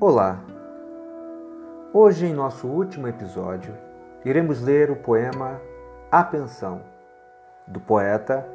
Olá! 0.00 0.38
Hoje, 1.92 2.26
em 2.26 2.32
nosso 2.32 2.68
último 2.68 3.08
episódio, 3.08 3.74
iremos 4.24 4.62
ler 4.62 4.92
o 4.92 4.96
poema 4.96 5.60
A 6.08 6.22
Pensão, 6.22 6.82
do 7.66 7.80
poeta 7.80 8.46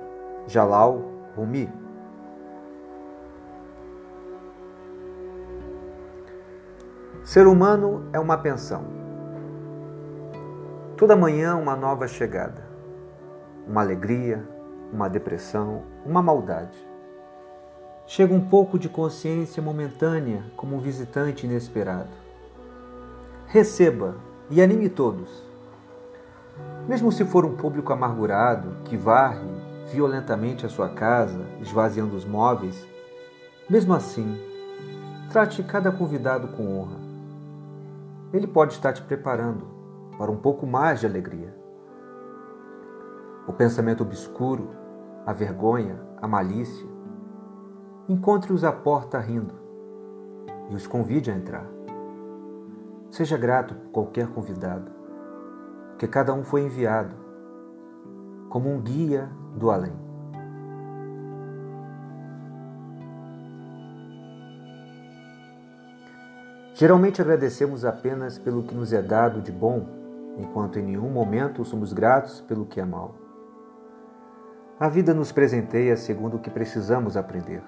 Jalal 0.48 1.02
Rumi. 1.35 1.70
Ser 7.26 7.46
humano 7.46 8.07
é 8.13 8.20
uma 8.21 8.38
pensão. 8.38 8.85
Toda 10.96 11.13
manhã, 11.13 11.57
uma 11.57 11.75
nova 11.75 12.07
chegada, 12.07 12.66
uma 13.67 13.81
alegria, 13.81 14.48
uma 14.94 15.10
depressão, 15.10 15.84
uma 16.05 16.21
maldade. 16.23 16.92
Chega 18.05 18.34
um 18.34 18.41
pouco 18.41 18.77
de 18.77 18.89
consciência 18.89 19.63
momentânea 19.63 20.43
como 20.57 20.75
um 20.75 20.80
visitante 20.80 21.45
inesperado. 21.45 22.09
Receba 23.48 24.16
e 24.49 24.62
anime 24.62 24.89
todos. 24.89 25.41
Mesmo 26.88 27.12
se 27.12 27.23
for 27.23 27.45
um 27.45 27.55
público 27.55 27.93
amargurado 27.93 28.76
que 28.84 28.98
varre 28.98 29.48
violentamente 29.91 30.66
a 30.66 30.70
sua 30.70 30.89
casa, 30.89 31.45
esvaziando 31.62 32.16
os 32.16 32.26
móveis, 32.26 32.85
mesmo 33.70 33.93
assim, 33.93 34.38
trate 35.31 35.63
cada 35.63 35.91
convidado 35.91 36.49
com 36.49 36.77
honra. 36.77 36.99
Ele 38.34 38.48
pode 38.48 38.73
estar 38.73 38.91
te 38.91 39.01
preparando 39.01 39.65
para 40.17 40.29
um 40.29 40.38
pouco 40.38 40.67
mais 40.67 40.99
de 40.99 41.05
alegria. 41.05 41.55
O 43.48 43.54
pensamento 43.54 44.04
obscuro, 44.04 44.71
a 45.26 45.31
vergonha, 45.31 45.99
a 46.21 46.27
malícia, 46.27 46.92
encontre-os 48.07 48.63
à 48.63 48.71
porta 48.71 49.18
rindo 49.20 49.54
e 50.70 50.76
os 50.76 50.85
convide 50.85 51.32
a 51.32 51.35
entrar. 51.35 51.65
Seja 53.09 53.37
grato 53.37 53.76
por 53.76 53.91
qualquer 53.91 54.27
convidado, 54.27 54.91
porque 55.90 56.07
cada 56.07 56.34
um 56.34 56.43
foi 56.43 56.62
enviado 56.63 57.15
como 58.49 58.70
um 58.70 58.81
guia 58.81 59.29
do 59.55 59.71
além. 59.71 59.93
Geralmente 66.74 67.22
agradecemos 67.22 67.86
apenas 67.86 68.38
pelo 68.38 68.64
que 68.64 68.76
nos 68.76 68.92
é 68.92 69.02
dado 69.02 69.42
de 69.42 69.52
bom, 69.52 69.86
enquanto 70.38 70.80
em 70.80 70.84
nenhum 70.84 71.09
momento 71.09 71.64
somos 71.64 71.94
gratos 71.94 72.42
pelo 72.42 72.66
que 72.66 72.81
é 72.81 72.86
mal. 72.86 73.16
A 74.80 74.90
vida 74.90 75.14
nos 75.14 75.31
presenteia 75.31 75.96
segundo 75.96 76.38
o 76.38 76.40
que 76.40 76.50
precisamos 76.50 77.16
aprender. 77.16 77.64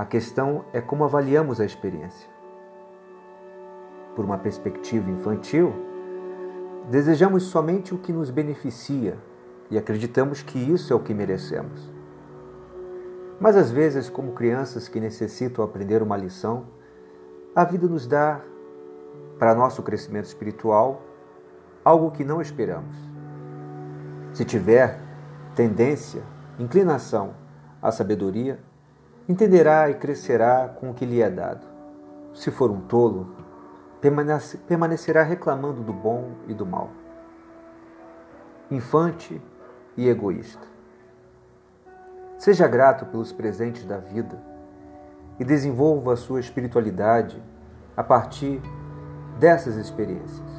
A 0.00 0.06
questão 0.06 0.64
é 0.72 0.80
como 0.80 1.04
avaliamos 1.04 1.60
a 1.60 1.64
experiência. 1.66 2.26
Por 4.16 4.24
uma 4.24 4.38
perspectiva 4.38 5.10
infantil, 5.10 5.74
desejamos 6.90 7.42
somente 7.42 7.94
o 7.94 7.98
que 7.98 8.10
nos 8.10 8.30
beneficia 8.30 9.18
e 9.70 9.76
acreditamos 9.76 10.42
que 10.42 10.58
isso 10.58 10.90
é 10.90 10.96
o 10.96 11.00
que 11.00 11.12
merecemos. 11.12 11.92
Mas 13.38 13.58
às 13.58 13.70
vezes, 13.70 14.08
como 14.08 14.32
crianças 14.32 14.88
que 14.88 14.98
necessitam 14.98 15.62
aprender 15.62 16.02
uma 16.02 16.16
lição, 16.16 16.64
a 17.54 17.62
vida 17.62 17.86
nos 17.86 18.06
dá, 18.06 18.40
para 19.38 19.54
nosso 19.54 19.82
crescimento 19.82 20.24
espiritual, 20.24 21.02
algo 21.84 22.10
que 22.10 22.24
não 22.24 22.40
esperamos. 22.40 22.96
Se 24.32 24.46
tiver 24.46 24.98
tendência, 25.54 26.22
inclinação 26.58 27.34
à 27.82 27.92
sabedoria, 27.92 28.58
entenderá 29.30 29.88
e 29.88 29.94
crescerá 29.94 30.68
com 30.80 30.90
o 30.90 30.94
que 30.94 31.06
lhe 31.06 31.22
é 31.22 31.30
dado. 31.30 31.64
Se 32.34 32.50
for 32.50 32.68
um 32.68 32.80
tolo, 32.80 33.36
permanecerá 34.66 35.22
reclamando 35.22 35.84
do 35.84 35.92
bom 35.92 36.32
e 36.48 36.54
do 36.54 36.66
mal. 36.66 36.90
Infante 38.68 39.40
e 39.96 40.08
egoísta. 40.08 40.66
Seja 42.38 42.66
grato 42.66 43.06
pelos 43.06 43.32
presentes 43.32 43.84
da 43.84 43.98
vida 43.98 44.36
e 45.38 45.44
desenvolva 45.44 46.14
a 46.14 46.16
sua 46.16 46.40
espiritualidade 46.40 47.40
a 47.96 48.02
partir 48.02 48.60
dessas 49.38 49.76
experiências. 49.76 50.50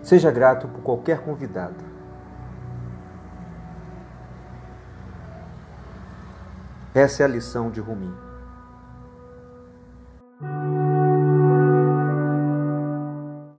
Seja 0.00 0.30
grato 0.30 0.68
por 0.68 0.82
qualquer 0.82 1.24
convidado 1.24 1.93
Essa 6.94 7.24
é 7.24 7.26
a 7.26 7.28
lição 7.28 7.72
de 7.72 7.80
Rumi. 7.80 8.14